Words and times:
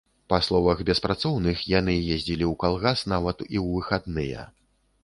Па 0.31 0.37
словах 0.45 0.79
беспрацоўных, 0.89 1.61
яны 1.79 1.93
ездзілі 2.15 2.45
ў 2.49 2.53
калгас 2.65 2.99
нават 3.13 3.37
і 3.49 3.53
ў 3.53 3.79
выхадныя. 3.79 4.53